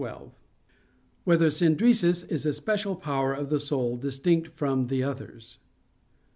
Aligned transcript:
12] 0.07 0.31
Whether 1.25 1.45
Synderesis 1.49 2.23
Is 2.31 2.47
a 2.47 2.53
Special 2.53 2.95
Power 2.95 3.35
of 3.35 3.49
the 3.49 3.59
Soul 3.59 3.97
Distinct 3.97 4.47
from 4.47 4.87
the 4.87 5.03
Others? 5.03 5.59